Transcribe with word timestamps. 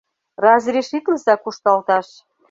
Разрешитлыза 0.43 1.35
кушталташ. 1.43 2.07